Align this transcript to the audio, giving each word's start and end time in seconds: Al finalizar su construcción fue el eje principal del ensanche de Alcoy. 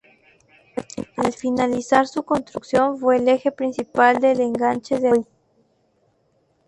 Al 1.15 1.31
finalizar 1.31 2.07
su 2.07 2.23
construcción 2.23 2.97
fue 2.97 3.17
el 3.17 3.27
eje 3.29 3.51
principal 3.51 4.19
del 4.19 4.39
ensanche 4.41 4.97
de 4.97 5.09
Alcoy. 5.09 5.27